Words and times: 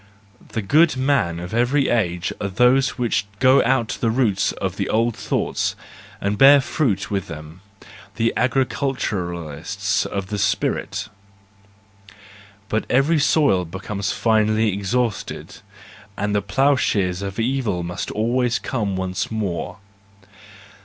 The 0.53 0.63
good 0.63 0.97
men 0.97 1.39
of 1.39 1.53
every 1.53 1.87
age 1.87 2.33
are 2.41 2.47
those 2.47 2.89
who 2.89 3.07
go 3.37 3.83
to 3.83 4.01
the 4.01 4.09
roots 4.09 4.51
of 4.53 4.75
the 4.77 4.89
old 4.89 5.15
thoughts 5.15 5.75
and 6.19 6.39
bear 6.39 6.59
fruit 6.59 7.11
with 7.11 7.27
them, 7.27 7.61
the 8.15 8.33
agriculturists 8.35 10.07
of 10.07 10.31
the 10.31 10.39
spirit. 10.39 11.07
But 12.67 12.85
every 12.89 13.19
soil 13.19 13.63
be¬ 13.63 13.79
comes 13.79 14.11
finally 14.11 14.73
exhausted, 14.73 15.57
and 16.17 16.33
the 16.33 16.41
ploughshare 16.41 17.23
of 17.23 17.39
evil 17.39 17.83
must 17.83 18.09
always 18.09 18.57
come 18.57 18.95
once 18.95 19.29
more. 19.29 19.77